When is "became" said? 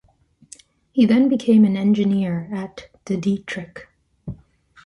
1.29-1.63